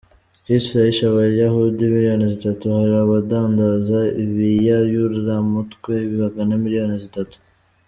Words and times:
Hitler 0.49 0.85
yishe 0.87 1.03
abayahudi 1.07 1.79
imiliyoni 1.83 2.25
zitatu…hari 2.33 2.93
abadandaza 3.05 3.99
ibiyayuramutwe 4.23 5.93
bangana 6.17 6.53
imiliyoni 6.59 6.95
zitatu. 7.05 7.37